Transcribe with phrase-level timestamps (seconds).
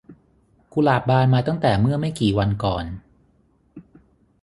[0.73, 2.85] กุหลาบบานมาตั้งแต่เมื่อไม่กี่วันก่อน